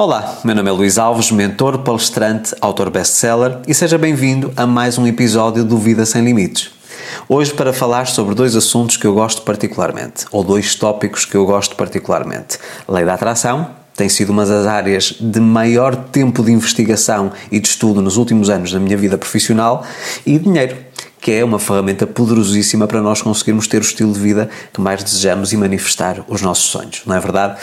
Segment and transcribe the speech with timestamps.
[0.00, 4.96] Olá, meu nome é Luís Alves, mentor, palestrante, autor best-seller e seja bem-vindo a mais
[4.96, 6.70] um episódio do Vida Sem Limites.
[7.28, 11.44] Hoje para falar sobre dois assuntos que eu gosto particularmente, ou dois tópicos que eu
[11.44, 12.58] gosto particularmente.
[12.88, 17.68] Lei da atração tem sido uma das áreas de maior tempo de investigação e de
[17.68, 19.84] estudo nos últimos anos da minha vida profissional
[20.24, 20.78] e dinheiro
[21.20, 25.02] que é uma ferramenta poderosíssima para nós conseguirmos ter o estilo de vida que mais
[25.02, 27.58] desejamos e manifestar os nossos sonhos, não é verdade?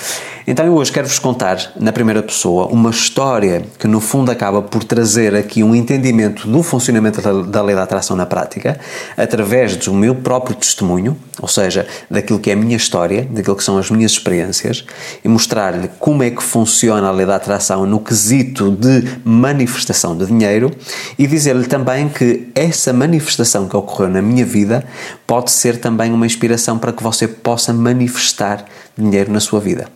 [0.46, 4.84] Então eu hoje quero-vos contar, na primeira pessoa, uma história que no fundo acaba por
[4.84, 8.80] trazer aqui um entendimento do funcionamento da lei da atração na prática,
[9.18, 13.64] através do meu próprio testemunho, ou seja, daquilo que é a minha história, daquilo que
[13.64, 14.86] são as minhas experiências,
[15.24, 20.26] e mostrar-lhe como é que funciona a lei da atração no quesito de manifestação de
[20.28, 20.72] dinheiro
[21.18, 24.86] e dizer-lhe também que essa manifestação que ocorreu na minha vida
[25.26, 28.66] pode ser também uma inspiração para que você possa manifestar
[28.98, 29.88] dinheiro na sua vida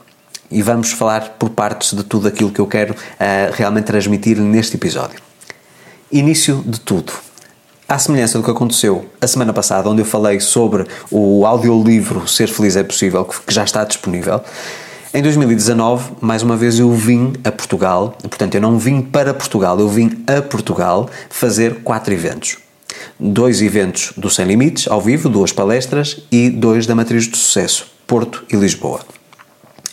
[0.52, 4.76] e vamos falar por partes de tudo aquilo que eu quero uh, realmente transmitir neste
[4.76, 5.20] episódio.
[6.12, 7.14] Início de tudo.
[7.88, 12.48] À semelhança do que aconteceu a semana passada, onde eu falei sobre o audiolivro Ser
[12.48, 14.42] Feliz é Possível, que já está disponível,
[15.14, 19.78] em 2019, mais uma vez, eu vim a Portugal, portanto, eu não vim para Portugal,
[19.78, 22.58] eu vim a Portugal fazer quatro eventos.
[23.20, 27.88] Dois eventos do Sem Limites, ao vivo, duas palestras, e dois da Matriz do Sucesso,
[28.08, 29.02] Porto e Lisboa.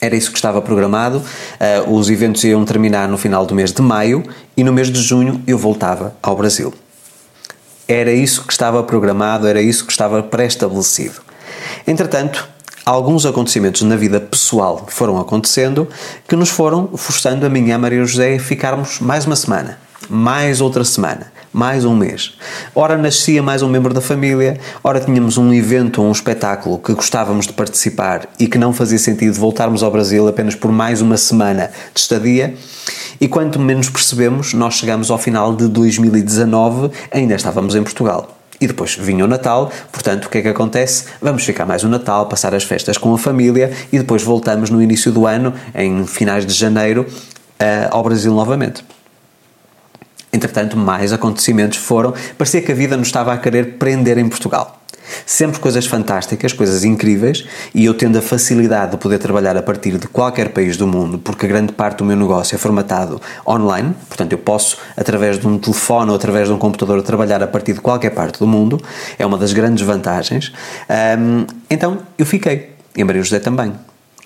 [0.01, 1.19] Era isso que estava programado.
[1.19, 4.23] Uh, os eventos iam terminar no final do mês de maio
[4.57, 6.73] e no mês de junho eu voltava ao Brasil.
[7.87, 11.17] Era isso que estava programado, era isso que estava pré-estabelecido.
[11.87, 12.49] Entretanto,
[12.85, 15.89] alguns acontecimentos na vida pessoal foram acontecendo
[16.29, 19.79] que nos foram forçando a mim e a Maria José a ficarmos mais uma semana,
[20.09, 22.35] mais outra semana mais um mês.
[22.73, 26.95] Ora nascia mais um membro da família, ora tínhamos um evento ou um espetáculo que
[26.95, 31.17] gostávamos de participar e que não fazia sentido voltarmos ao Brasil apenas por mais uma
[31.17, 32.55] semana de estadia.
[33.21, 38.39] E quanto menos percebemos, nós chegamos ao final de 2019, ainda estávamos em Portugal.
[38.61, 41.07] E depois vinha o Natal, portanto, o que é que acontece?
[41.21, 44.81] Vamos ficar mais o Natal, passar as festas com a família e depois voltamos no
[44.81, 47.05] início do ano, em finais de janeiro,
[47.59, 48.85] eh, ao Brasil novamente.
[50.33, 52.13] Entretanto, mais acontecimentos foram.
[52.37, 54.79] Parecia que a vida nos estava a querer prender em Portugal.
[55.25, 59.97] Sempre coisas fantásticas, coisas incríveis, e eu tendo a facilidade de poder trabalhar a partir
[59.97, 64.33] de qualquer país do mundo, porque grande parte do meu negócio é formatado online, portanto
[64.33, 67.81] eu posso, através de um telefone ou através de um computador, trabalhar a partir de
[67.81, 68.81] qualquer parte do mundo,
[69.19, 70.53] é uma das grandes vantagens.
[71.19, 73.73] Um, então eu fiquei, e Maria José também.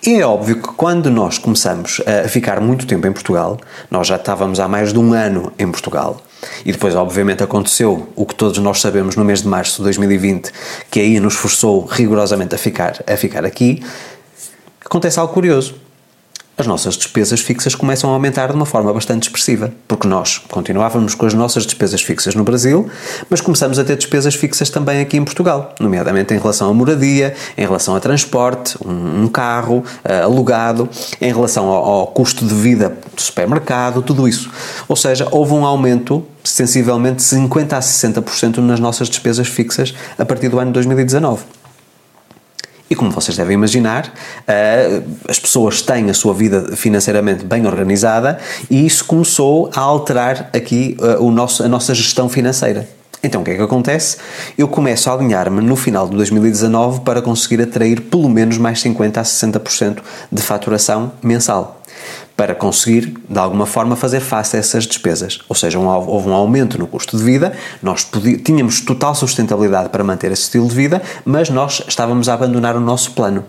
[0.05, 3.57] E é óbvio que quando nós começamos a ficar muito tempo em Portugal,
[3.89, 6.21] nós já estávamos há mais de um ano em Portugal,
[6.65, 10.51] e depois, obviamente, aconteceu o que todos nós sabemos no mês de março de 2020,
[10.91, 13.81] que aí nos forçou rigorosamente a ficar, a ficar aqui,
[14.85, 15.75] acontece algo curioso
[16.57, 21.15] as nossas despesas fixas começam a aumentar de uma forma bastante expressiva, porque nós continuávamos
[21.15, 22.87] com as nossas despesas fixas no Brasil,
[23.29, 27.33] mas começamos a ter despesas fixas também aqui em Portugal, nomeadamente em relação à moradia,
[27.57, 30.87] em relação a transporte, um, carro uh, alugado,
[31.19, 34.51] em relação ao, ao custo de vida do supermercado, tudo isso.
[34.87, 40.49] Ou seja, houve um aumento sensivelmente 50 a 60% nas nossas despesas fixas a partir
[40.49, 41.62] do ano 2019.
[42.89, 48.37] E como vocês devem imaginar, uh, as pessoas têm a sua vida financeiramente bem organizada
[48.69, 52.87] e isso começou a alterar aqui uh, o nosso, a nossa gestão financeira.
[53.23, 54.17] Então o que é que acontece?
[54.57, 59.21] Eu começo a alinhar-me no final de 2019 para conseguir atrair pelo menos mais 50
[59.21, 61.82] a 60% de faturação mensal
[62.35, 65.39] para conseguir, de alguma forma, fazer face a essas despesas.
[65.47, 68.07] Ou seja, um, houve um aumento no custo de vida, nós
[68.43, 72.79] tínhamos total sustentabilidade para manter esse estilo de vida, mas nós estávamos a abandonar o
[72.79, 73.45] nosso plano.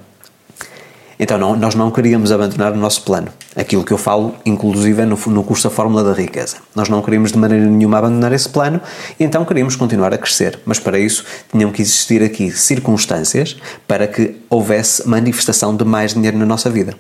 [1.19, 3.28] Então, não, nós não queríamos abandonar o nosso plano.
[3.55, 6.56] Aquilo que eu falo, inclusive, é no, no curso A Fórmula da Riqueza.
[6.75, 8.81] Nós não queríamos de maneira nenhuma abandonar esse plano,
[9.19, 10.59] então queríamos continuar a crescer.
[10.66, 13.56] Mas para isso, tinham que existir aqui circunstâncias
[13.87, 16.95] para que houvesse manifestação de mais dinheiro na nossa vida.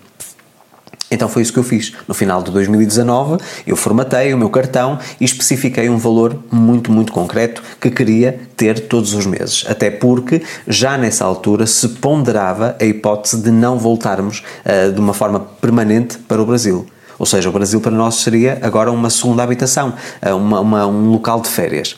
[1.14, 1.92] Então foi isso que eu fiz.
[2.08, 7.12] No final de 2019, eu formatei o meu cartão e especifiquei um valor muito, muito
[7.12, 9.64] concreto que queria ter todos os meses.
[9.68, 15.14] Até porque já nessa altura se ponderava a hipótese de não voltarmos uh, de uma
[15.14, 16.84] forma permanente para o Brasil.
[17.16, 21.12] Ou seja, o Brasil para nós seria agora uma segunda habitação, uh, uma, uma, um
[21.12, 21.96] local de férias.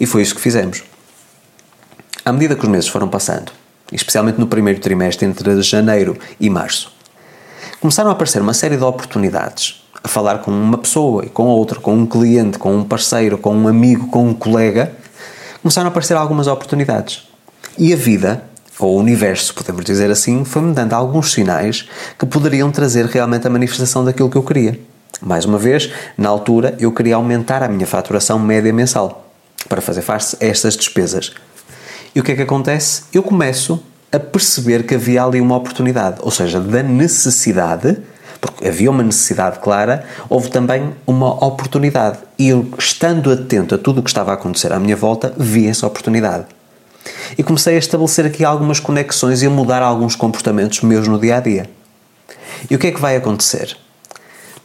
[0.00, 0.82] E foi isso que fizemos.
[2.24, 3.52] À medida que os meses foram passando,
[3.92, 6.96] especialmente no primeiro trimestre entre janeiro e março,
[7.80, 11.80] começaram a aparecer uma série de oportunidades a falar com uma pessoa e com outra,
[11.80, 14.92] com um cliente, com um parceiro, com um amigo, com um colega.
[15.62, 17.28] Começaram a aparecer algumas oportunidades.
[17.76, 18.42] E a vida
[18.78, 23.50] ou o universo, podemos dizer assim, foi-me dando alguns sinais que poderiam trazer realmente a
[23.50, 24.78] manifestação daquilo que eu queria.
[25.20, 29.32] Mais uma vez, na altura eu queria aumentar a minha faturação média mensal
[29.68, 31.32] para fazer face a estas despesas.
[32.14, 33.02] E o que é que acontece?
[33.12, 37.98] Eu começo a perceber que havia ali uma oportunidade, ou seja, da necessidade,
[38.40, 42.18] porque havia uma necessidade clara, houve também uma oportunidade.
[42.38, 45.66] E eu, estando atento a tudo o que estava a acontecer à minha volta, vi
[45.66, 46.46] essa oportunidade.
[47.36, 51.36] E comecei a estabelecer aqui algumas conexões e a mudar alguns comportamentos meus no dia
[51.36, 51.70] a dia.
[52.70, 53.76] E o que é que vai acontecer?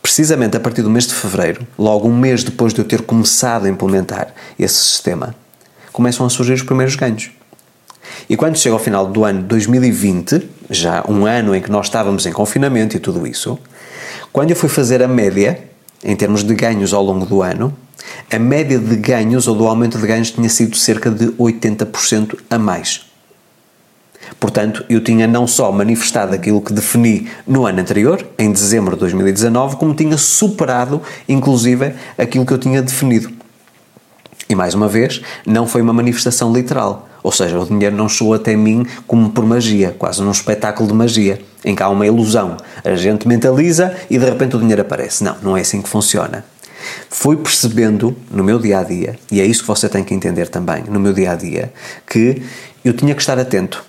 [0.01, 3.65] Precisamente a partir do mês de fevereiro, logo um mês depois de eu ter começado
[3.65, 5.35] a implementar esse sistema,
[5.91, 7.31] começam a surgir os primeiros ganhos.
[8.29, 12.25] E quando chega ao final do ano 2020, já um ano em que nós estávamos
[12.25, 13.59] em confinamento e tudo isso,
[14.31, 15.59] quando eu fui fazer a média,
[16.03, 17.73] em termos de ganhos ao longo do ano,
[18.31, 22.57] a média de ganhos ou do aumento de ganhos tinha sido cerca de 80% a
[22.57, 23.05] mais.
[24.39, 29.01] Portanto, eu tinha não só manifestado aquilo que defini no ano anterior, em dezembro de
[29.01, 33.31] 2019, como tinha superado, inclusive, aquilo que eu tinha definido.
[34.49, 37.07] E mais uma vez, não foi uma manifestação literal.
[37.23, 40.93] Ou seja, o dinheiro não chegou até mim como por magia, quase num espetáculo de
[40.93, 42.57] magia, em que há uma ilusão.
[42.83, 45.23] A gente mentaliza e de repente o dinheiro aparece.
[45.23, 46.43] Não, não é assim que funciona.
[47.09, 50.49] Fui percebendo no meu dia a dia, e é isso que você tem que entender
[50.49, 51.71] também, no meu dia a dia,
[52.05, 52.43] que
[52.83, 53.85] eu tinha que estar atento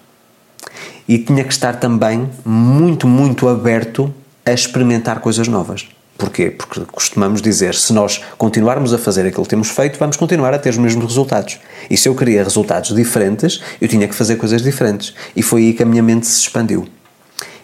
[1.08, 4.12] e tinha que estar também muito, muito aberto
[4.44, 5.88] a experimentar coisas novas.
[6.16, 6.50] Porquê?
[6.50, 10.58] Porque costumamos dizer, se nós continuarmos a fazer aquilo que temos feito, vamos continuar a
[10.58, 11.58] ter os mesmos resultados.
[11.90, 15.14] E se eu queria resultados diferentes, eu tinha que fazer coisas diferentes.
[15.34, 16.86] E foi aí que a minha mente se expandiu.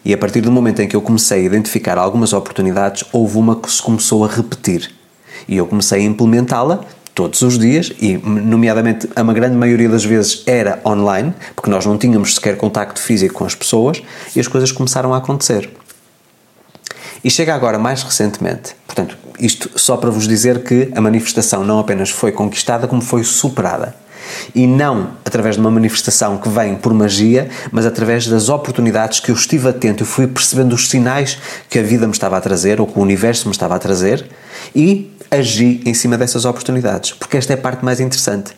[0.04, 3.54] E a partir do momento em que eu comecei a identificar algumas oportunidades, houve uma
[3.54, 4.90] que se começou a repetir.
[5.46, 6.80] E eu comecei a implementá-la
[7.14, 11.84] todos os dias e, nomeadamente, a uma grande maioria das vezes era online, porque nós
[11.84, 14.02] não tínhamos sequer contacto físico com as pessoas
[14.34, 15.70] e as coisas começaram a acontecer.
[17.22, 21.78] E chega agora mais recentemente, portanto, isto só para vos dizer que a manifestação não
[21.78, 23.94] apenas foi conquistada, como foi superada.
[24.54, 29.30] E não através de uma manifestação que vem por magia, mas através das oportunidades que
[29.30, 31.38] eu estive atento e fui percebendo os sinais
[31.68, 34.26] que a vida me estava a trazer ou que o universo me estava a trazer
[34.74, 37.12] e agi em cima dessas oportunidades.
[37.12, 38.52] Porque esta é a parte mais interessante.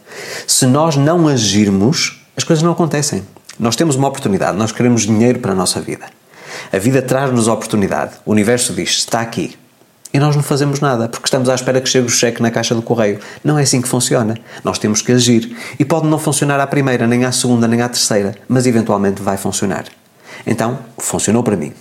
[0.47, 3.23] Se nós não agirmos, as coisas não acontecem.
[3.59, 6.07] Nós temos uma oportunidade, nós queremos dinheiro para a nossa vida.
[6.71, 8.13] A vida traz-nos oportunidade.
[8.25, 9.57] O universo diz: está aqui.
[10.13, 12.75] E nós não fazemos nada, porque estamos à espera que chegue o cheque na caixa
[12.75, 13.19] do correio.
[13.43, 14.37] Não é assim que funciona.
[14.63, 15.57] Nós temos que agir.
[15.79, 19.39] E pode não funcionar à primeira, nem à segunda, nem à terceira, mas eventualmente vai
[19.39, 19.87] funcionar.
[20.47, 21.73] Então, funcionou para mim.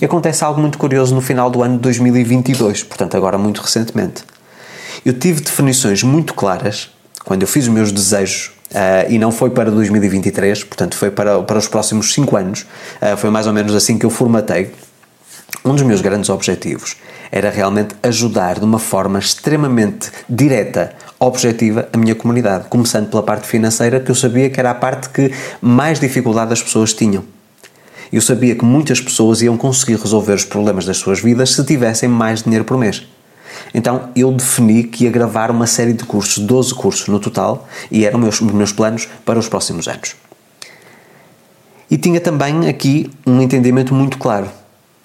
[0.00, 4.24] E acontece algo muito curioso no final do ano de 2022, portanto, agora muito recentemente.
[5.04, 6.90] Eu tive definições muito claras
[7.24, 11.40] quando eu fiz os meus desejos Uh, e não foi para 2023, portanto foi para,
[11.42, 12.62] para os próximos 5 anos,
[13.00, 14.72] uh, foi mais ou menos assim que eu formatei.
[15.64, 16.96] Um dos meus grandes objetivos
[17.30, 23.46] era realmente ajudar de uma forma extremamente direta, objetiva, a minha comunidade, começando pela parte
[23.46, 27.24] financeira, que eu sabia que era a parte que mais dificuldade as pessoas tinham.
[28.12, 32.08] Eu sabia que muitas pessoas iam conseguir resolver os problemas das suas vidas se tivessem
[32.08, 33.06] mais dinheiro por mês.
[33.72, 38.04] Então eu defini que ia gravar uma série de cursos, 12 cursos no total, e
[38.04, 40.16] eram meus, os meus planos para os próximos anos.
[41.90, 44.48] E tinha também aqui um entendimento muito claro.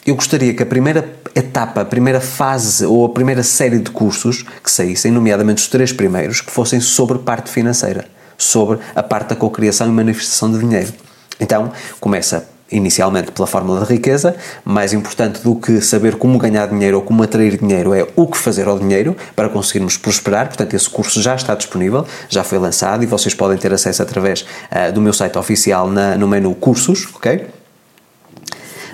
[0.05, 4.43] Eu gostaria que a primeira etapa, a primeira fase ou a primeira série de cursos
[4.63, 8.05] que saíssem, nomeadamente os três primeiros, que fossem sobre parte financeira,
[8.37, 10.93] sobre a parte da cocriação e manifestação de dinheiro.
[11.39, 16.97] Então, começa inicialmente pela fórmula da riqueza, mais importante do que saber como ganhar dinheiro
[16.97, 20.47] ou como atrair dinheiro é o que fazer ao dinheiro para conseguirmos prosperar.
[20.47, 24.41] Portanto, esse curso já está disponível, já foi lançado e vocês podem ter acesso através
[24.41, 27.47] uh, do meu site oficial na, no menu cursos, ok?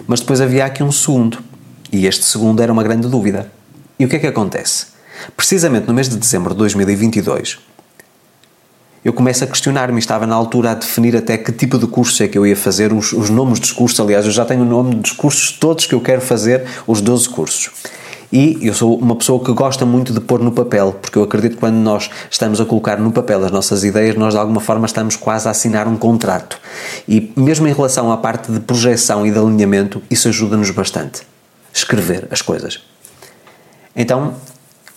[0.08, 1.40] Mas depois havia aqui um segundo,
[1.92, 3.52] e este segundo era uma grande dúvida.
[3.98, 4.88] E o que é que acontece?
[5.36, 7.60] Precisamente no mês de dezembro de 2022,
[9.06, 10.00] eu começo a questionar-me.
[10.00, 12.92] Estava na altura a definir até que tipo de curso é que eu ia fazer,
[12.92, 14.00] os, os nomes dos cursos.
[14.00, 17.30] Aliás, eu já tenho o nome dos cursos todos que eu quero fazer, os 12
[17.30, 17.70] cursos.
[18.34, 21.54] E eu sou uma pessoa que gosta muito de pôr no papel, porque eu acredito
[21.54, 24.88] que quando nós estamos a colocar no papel as nossas ideias, nós de alguma forma
[24.88, 26.60] estamos quase a assinar um contrato.
[27.08, 31.22] E mesmo em relação à parte de projeção e de alinhamento, isso ajuda-nos bastante.
[31.72, 32.82] Escrever as coisas.
[33.96, 34.34] Então,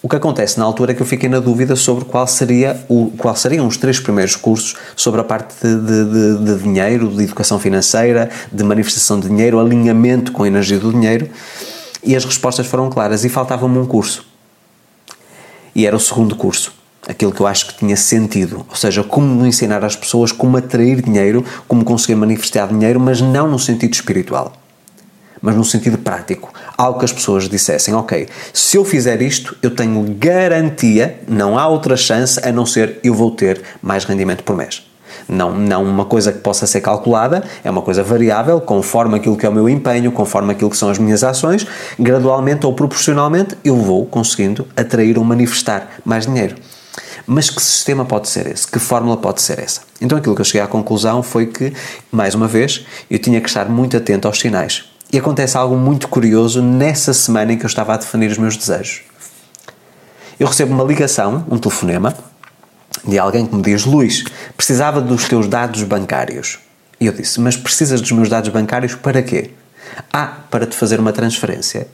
[0.09, 3.12] o que acontece na altura é que eu fiquei na dúvida sobre qual seria o,
[3.19, 6.05] qual seriam os três primeiros cursos sobre a parte de, de,
[6.38, 10.91] de, de dinheiro, de educação financeira, de manifestação de dinheiro, alinhamento com a energia do
[10.93, 11.29] dinheiro,
[12.03, 14.25] e as respostas foram claras e faltava-me um curso.
[15.75, 16.73] E era o segundo curso.
[17.07, 21.03] aquilo que eu acho que tinha sentido, ou seja, como ensinar às pessoas como atrair
[21.03, 24.55] dinheiro, como conseguir manifestar dinheiro, mas não no sentido espiritual,
[25.40, 26.52] mas no sentido prático.
[26.76, 31.66] Algo que as pessoas dissessem, ok, se eu fizer isto, eu tenho garantia, não há
[31.66, 34.88] outra chance a não ser eu vou ter mais rendimento por mês.
[35.28, 39.45] Não, não uma coisa que possa ser calculada, é uma coisa variável, conforme aquilo que
[39.45, 41.66] é o meu empenho, conforme aquilo que são as minhas ações,
[41.99, 46.57] gradualmente ou proporcionalmente eu vou conseguindo atrair ou manifestar mais dinheiro.
[47.26, 48.66] Mas que sistema pode ser esse?
[48.66, 49.83] Que fórmula pode ser essa?
[50.00, 51.75] Então aquilo que eu cheguei à conclusão foi que,
[52.11, 54.85] mais uma vez, eu tinha que estar muito atento aos sinais.
[55.11, 58.59] E acontece algo muito curioso nessa semana em que eu estava a definir os meus
[58.59, 59.00] desejos.
[60.38, 62.15] Eu recebo uma ligação, um telefonema,
[63.07, 64.25] de alguém que me diz: Luís,
[64.55, 66.59] precisava dos teus dados bancários.
[67.00, 69.53] E eu disse: Mas precisas dos meus dados bancários para quê?
[70.12, 71.88] Ah, para te fazer uma transferência.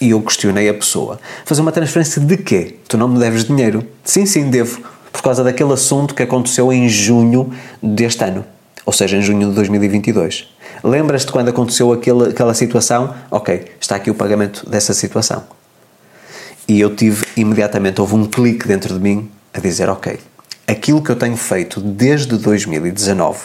[0.00, 2.76] E eu questionei a pessoa: Fazer uma transferência de quê?
[2.88, 3.84] Tu não me deves dinheiro?
[4.04, 4.80] Sim, sim, devo.
[5.12, 8.44] Por causa daquele assunto que aconteceu em junho deste ano.
[8.86, 10.53] Ou seja, em junho de 2022.
[10.84, 13.14] Lembras-te quando aconteceu aquele, aquela situação?
[13.30, 15.42] Ok, está aqui o pagamento dessa situação.
[16.68, 20.20] E eu tive imediatamente, houve um clique dentro de mim a dizer: Ok,
[20.68, 23.38] aquilo que eu tenho feito desde 2019,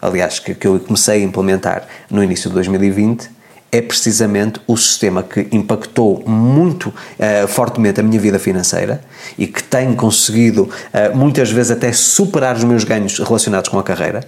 [0.00, 3.28] aliás, que, que eu comecei a implementar no início de 2020,
[3.70, 9.02] é precisamente o sistema que impactou muito uh, fortemente a minha vida financeira
[9.36, 13.82] e que tenho conseguido uh, muitas vezes até superar os meus ganhos relacionados com a
[13.82, 14.24] carreira.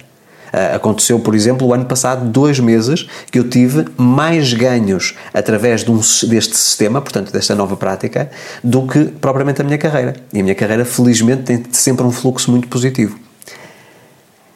[0.53, 5.83] Uh, aconteceu, por exemplo, o ano passado, dois meses, que eu tive mais ganhos através
[5.83, 8.29] de um, deste sistema, portanto, desta nova prática,
[8.63, 10.15] do que propriamente a minha carreira.
[10.31, 13.17] E a minha carreira, felizmente, tem sempre um fluxo muito positivo.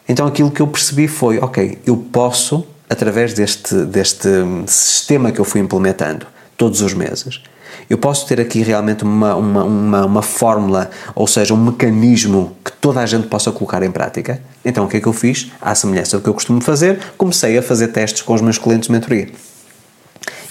[0.07, 4.29] Então, aquilo que eu percebi foi: ok, eu posso, através deste, deste
[4.67, 7.41] sistema que eu fui implementando todos os meses,
[7.89, 12.71] eu posso ter aqui realmente uma, uma, uma, uma, fórmula, ou seja, um mecanismo que
[12.73, 14.41] toda a gente possa colocar em prática.
[14.63, 15.51] Então o que é que eu fiz?
[15.61, 18.87] À semelhança do que eu costumo fazer, comecei a fazer testes com os meus clientes
[18.87, 19.29] de mentoria.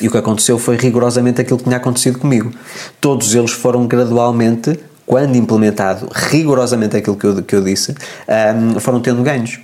[0.00, 2.52] E o que aconteceu foi rigorosamente aquilo que tinha acontecido comigo.
[3.00, 7.94] Todos eles foram gradualmente, quando implementado rigorosamente aquilo que eu, que eu disse,
[8.28, 9.60] um, foram tendo ganhos.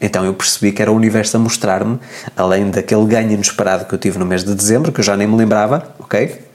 [0.00, 1.98] Então eu percebi que era o universo a mostrar-me,
[2.36, 5.26] além daquele ganho inesperado que eu tive no mês de dezembro, que eu já nem
[5.26, 6.45] me lembrava, ok?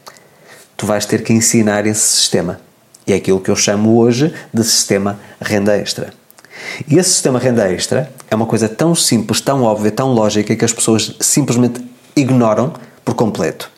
[0.81, 2.59] Tu vais ter que ensinar esse sistema.
[3.05, 6.11] E é aquilo que eu chamo hoje de sistema renda extra.
[6.87, 10.65] E esse sistema renda extra é uma coisa tão simples, tão óbvia, tão lógica que
[10.65, 11.85] as pessoas simplesmente
[12.15, 12.73] ignoram
[13.05, 13.69] por completo.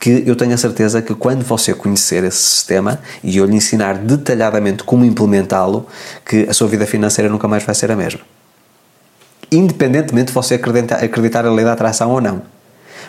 [0.00, 3.98] Que eu tenho a certeza que quando você conhecer esse sistema e eu lhe ensinar
[3.98, 5.86] detalhadamente como implementá-lo,
[6.26, 8.22] que a sua vida financeira nunca mais vai ser a mesma.
[9.52, 12.42] Independentemente de você acreditar, acreditar lei da atração ou não.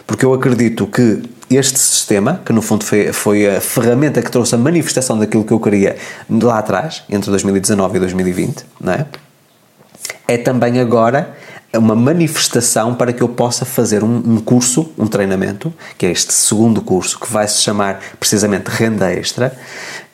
[0.10, 4.56] Porque eu acredito que este sistema, que no fundo foi, foi a ferramenta que trouxe
[4.56, 5.98] a manifestação daquilo que eu queria
[6.28, 9.06] lá atrás, entre 2019 e 2020, não é?
[10.28, 11.38] É também agora
[11.76, 16.34] uma manifestação para que eu possa fazer um, um, curso, um treinamento, que é este
[16.34, 19.56] segundo curso, que vai se chamar precisamente Renda Extra,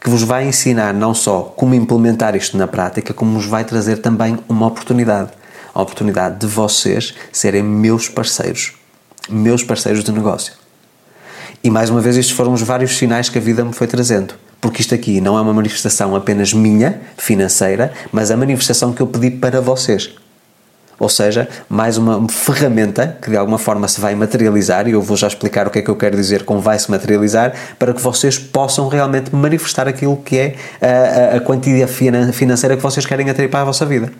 [0.02, 4.00] que vos vai ensinar não só como implementar isto na prática, como vos vai trazer
[4.00, 5.32] também uma oportunidade.
[5.74, 8.74] A oportunidade de vocês serem meus parceiros,
[9.30, 10.54] meus parceiros de negócio.
[11.64, 14.36] E mais uma vez, estes foram os vários sinais que a vida me foi trazendo.
[14.62, 19.08] Porque isto aqui não é uma manifestação apenas minha, financeira, mas a manifestação que eu
[19.08, 20.12] pedi para vocês.
[20.98, 25.18] Ou seja, mais uma ferramenta que de alguma forma se vai materializar, e eu vou
[25.18, 28.02] já explicar o que é que eu quero dizer com vai se materializar, para que
[28.02, 33.30] vocês possam realmente manifestar aquilo que é a, a, a quantia financeira que vocês querem
[33.30, 34.12] atrair para a vossa vida.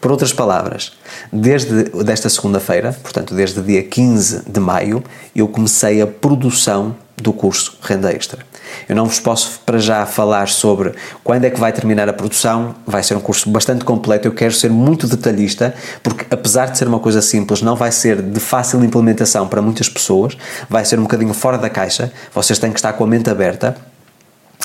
[0.00, 0.92] Por outras palavras,
[1.32, 5.02] desde desta segunda-feira, portanto desde dia 15 de maio,
[5.34, 8.40] eu comecei a produção do curso Renda Extra.
[8.88, 10.92] Eu não vos posso para já falar sobre
[11.22, 14.52] quando é que vai terminar a produção, vai ser um curso bastante completo, eu quero
[14.52, 18.84] ser muito detalhista, porque apesar de ser uma coisa simples, não vai ser de fácil
[18.84, 20.36] implementação para muitas pessoas,
[20.68, 23.76] vai ser um bocadinho fora da caixa, vocês têm que estar com a mente aberta,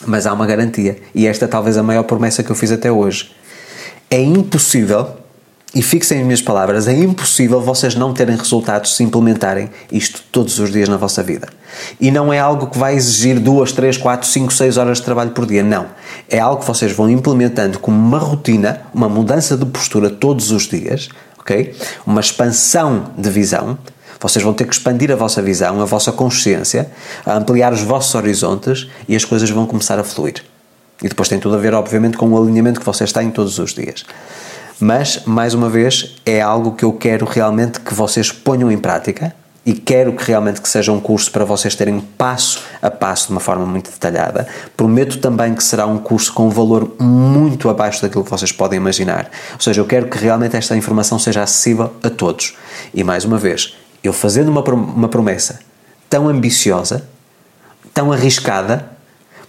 [0.05, 2.91] mas há uma garantia, e esta é talvez a maior promessa que eu fiz até
[2.91, 3.31] hoje
[4.09, 5.19] é impossível,
[5.73, 10.57] e fixem as minhas palavras, é impossível vocês não terem resultados se implementarem isto todos
[10.57, 11.47] os dias na vossa vida.
[12.01, 15.29] E não é algo que vai exigir 2, 3, 4, 5, 6 horas de trabalho
[15.29, 15.85] por dia, não.
[16.27, 20.67] É algo que vocês vão implementando como uma rotina, uma mudança de postura todos os
[20.67, 21.75] dias, ok?
[22.03, 23.77] Uma expansão de visão.
[24.19, 26.89] Vocês vão ter que expandir a vossa visão, a vossa consciência,
[27.27, 30.43] ampliar os vossos horizontes e as coisas vão começar a fluir.
[31.01, 33.73] E depois tem tudo a ver, obviamente, com o alinhamento que vocês têm todos os
[33.73, 34.05] dias.
[34.79, 39.33] Mas, mais uma vez, é algo que eu quero realmente que vocês ponham em prática,
[39.65, 43.33] e quero que realmente que seja um curso para vocês terem passo a passo de
[43.33, 44.47] uma forma muito detalhada.
[44.75, 48.77] Prometo também que será um curso com um valor muito abaixo daquilo que vocês podem
[48.77, 49.29] imaginar.
[49.53, 52.55] Ou seja, eu quero que realmente esta informação seja acessível a todos.
[52.93, 55.59] E mais uma vez, eu fazendo uma, uma promessa
[56.09, 57.07] tão ambiciosa,
[57.93, 58.89] tão arriscada,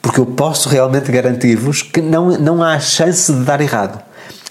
[0.02, 4.02] porque eu posso realmente garantir-vos que não, não há chance de dar errado.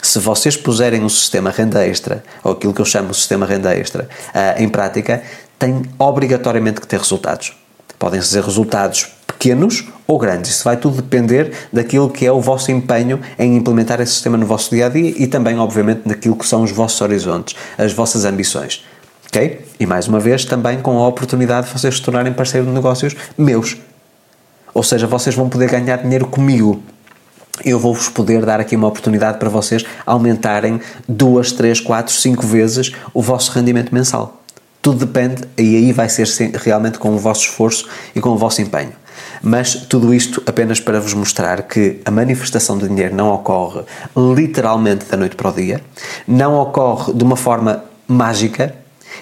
[0.01, 3.75] Se vocês puserem um sistema renda extra, ou aquilo que eu chamo de sistema renda
[3.75, 5.21] extra, uh, em prática,
[5.57, 7.53] tem obrigatoriamente que ter resultados.
[7.97, 10.51] Podem ser resultados pequenos ou grandes.
[10.51, 14.45] Isso vai tudo depender daquilo que é o vosso empenho em implementar esse sistema no
[14.45, 18.23] vosso dia a dia e também, obviamente, daquilo que são os vossos horizontes, as vossas
[18.23, 18.85] ambições.
[19.27, 19.65] Ok?
[19.79, 23.15] E mais uma vez, também com a oportunidade de vocês se tornarem parceiros de negócios
[23.37, 23.77] meus.
[24.79, 26.81] Ou seja, vocês vão poder ganhar dinheiro comigo
[27.65, 32.93] eu vou-vos poder dar aqui uma oportunidade para vocês aumentarem duas, três, quatro, cinco vezes
[33.13, 34.41] o vosso rendimento mensal.
[34.81, 38.61] Tudo depende, e aí vai ser realmente com o vosso esforço e com o vosso
[38.61, 38.93] empenho.
[39.43, 43.81] Mas tudo isto apenas para vos mostrar que a manifestação de dinheiro não ocorre
[44.15, 45.81] literalmente da noite para o dia,
[46.25, 48.73] não ocorre de uma forma mágica,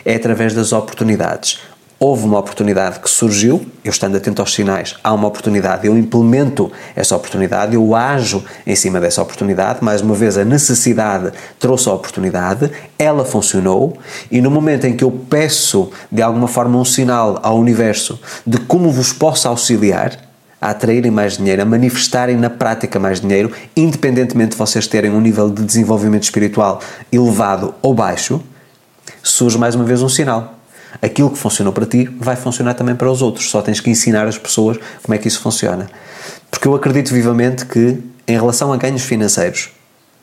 [0.06, 1.60] é através das oportunidades
[2.00, 6.72] houve uma oportunidade que surgiu, eu estando atento aos sinais, há uma oportunidade, eu implemento
[6.96, 11.94] essa oportunidade, eu ajo em cima dessa oportunidade, mais uma vez a necessidade trouxe a
[11.94, 13.98] oportunidade, ela funcionou
[14.30, 18.58] e no momento em que eu peço de alguma forma um sinal ao universo de
[18.60, 20.28] como vos posso auxiliar,
[20.60, 25.22] a atraírem mais dinheiro, a manifestarem na prática mais dinheiro, independentemente de vocês terem um
[25.22, 28.42] nível de desenvolvimento espiritual elevado ou baixo,
[29.22, 30.57] surge mais uma vez um sinal
[31.02, 33.50] aquilo que funcionou para ti vai funcionar também para os outros.
[33.50, 35.90] Só tens que ensinar as pessoas como é que isso funciona.
[36.50, 39.70] Porque eu acredito vivamente que, em relação a ganhos financeiros,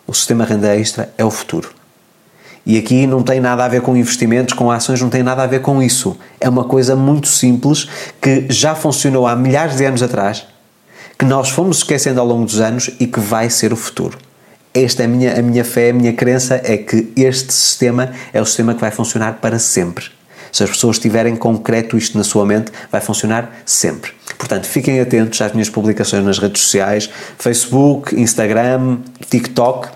[0.07, 1.71] o sistema renda extra é o futuro.
[2.67, 5.47] E aqui não tem nada a ver com investimentos, com ações, não tem nada a
[5.47, 6.17] ver com isso.
[6.41, 7.87] É uma coisa muito simples
[8.21, 10.47] que já funcionou há milhares de anos atrás,
[11.19, 14.17] que nós fomos esquecendo ao longo dos anos e que vai ser o futuro.
[14.73, 18.41] Esta é a minha, a minha fé, a minha crença é que este sistema é
[18.41, 20.07] o sistema que vai funcionar para sempre.
[20.55, 24.13] Se as pessoas tiverem concreto isto na sua mente, vai funcionar sempre.
[24.39, 29.89] Portanto, fiquem atentos às minhas publicações nas redes sociais, Facebook, Instagram, TikTok,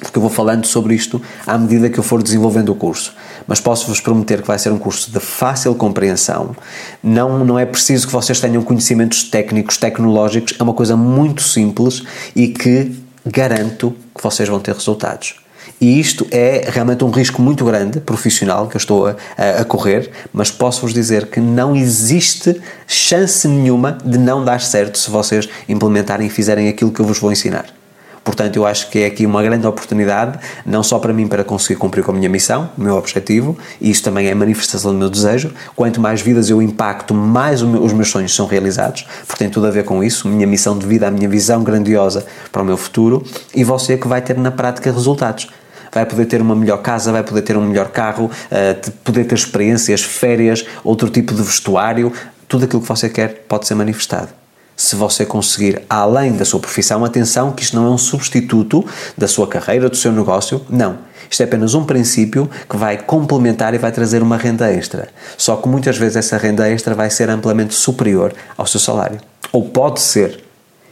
[0.00, 3.14] porque eu vou falando sobre isto à medida que eu for desenvolvendo o curso.
[3.46, 6.56] Mas posso-vos prometer que vai ser um curso de fácil compreensão.
[7.00, 12.02] Não, não é preciso que vocês tenham conhecimentos técnicos, tecnológicos, é uma coisa muito simples
[12.34, 15.43] e que garanto que vocês vão ter resultados.
[15.80, 19.16] E isto é realmente um risco muito grande, profissional, que eu estou a,
[19.60, 25.10] a correr, mas posso-vos dizer que não existe chance nenhuma de não dar certo se
[25.10, 27.83] vocês implementarem e fizerem aquilo que eu vos vou ensinar.
[28.24, 31.78] Portanto, eu acho que é aqui uma grande oportunidade, não só para mim para conseguir
[31.78, 35.10] cumprir com a minha missão, o meu objetivo, e isso também é manifestação do meu
[35.10, 35.52] desejo.
[35.76, 39.70] Quanto mais vidas eu impacto, mais os meus sonhos são realizados, porque tem tudo a
[39.70, 43.22] ver com isso, minha missão de vida, a minha visão grandiosa para o meu futuro,
[43.54, 45.48] e você que vai ter na prática resultados.
[45.92, 49.34] Vai poder ter uma melhor casa, vai poder ter um melhor carro, uh, poder ter
[49.34, 52.12] experiências, férias, outro tipo de vestuário,
[52.48, 54.43] tudo aquilo que você quer pode ser manifestado.
[54.76, 58.84] Se você conseguir, além da sua profissão, atenção que isto não é um substituto
[59.16, 60.98] da sua carreira, do seu negócio, não.
[61.30, 65.08] Isto é apenas um princípio que vai complementar e vai trazer uma renda extra.
[65.36, 69.20] Só que muitas vezes essa renda extra vai ser amplamente superior ao seu salário.
[69.52, 70.42] Ou pode ser,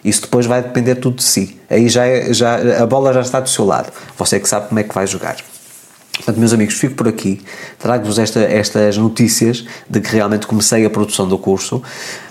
[0.05, 1.61] isso depois vai depender tudo de si.
[1.68, 3.92] Aí já, é, já a bola já está do seu lado.
[4.16, 5.37] Você é que sabe como é que vai jogar.
[6.16, 7.40] Portanto, meus amigos, fico por aqui.
[7.79, 11.83] Trago-vos esta, estas notícias de que realmente comecei a produção do curso.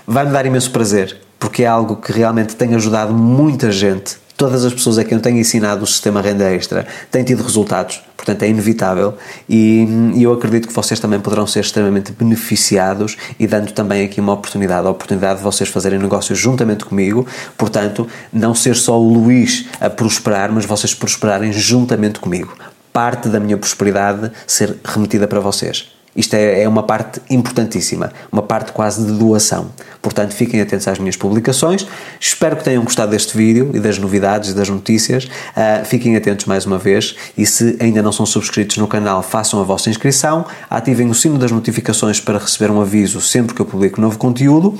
[0.06, 4.72] Vai-me dar imenso prazer, porque é algo que realmente tem ajudado muita gente todas as
[4.72, 8.48] pessoas a quem eu tenho ensinado o sistema renda extra têm tido resultados, portanto é
[8.48, 9.14] inevitável
[9.48, 14.20] e, e, eu acredito que vocês também poderão ser extremamente beneficiados e dando também aqui
[14.20, 17.26] uma oportunidade, a oportunidade de vocês fazerem negócios juntamente comigo,
[17.58, 22.56] portanto não ser só o Luís a prosperar, mas vocês prosperarem juntamente comigo.
[22.92, 26.01] Parte da minha prosperidade ser remetida para vocês.
[26.14, 29.70] Isto é, é, uma parte importantíssima, uma parte quase de doação.
[30.02, 31.86] Portanto, fiquem atentos às minhas publicações.
[32.20, 35.24] Espero que tenham gostado deste vídeo e das novidades e das notícias.
[35.24, 39.60] Uh, fiquem atentos mais uma vez e se ainda não são subscritos no canal, façam
[39.60, 43.66] a vossa inscrição, ativem o sino das notificações para receber um aviso sempre que eu
[43.66, 44.78] publico novo conteúdo.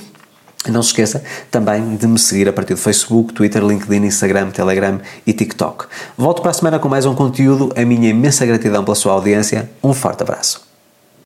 [0.69, 5.01] Não se esqueça também de me seguir a partir do Facebook, Twitter, LinkedIn, Instagram, Telegram
[5.27, 5.87] e TikTok.
[6.17, 7.73] Volto para a semana com mais um conteúdo.
[7.75, 9.69] A minha imensa gratidão pela sua audiência.
[9.83, 10.72] Um forte abraço.